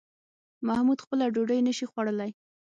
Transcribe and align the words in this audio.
محمود 0.67 0.99
خپله 1.05 1.25
ډوډۍ 1.33 1.59
نشي 1.67 1.85
خوړلی 1.91 2.31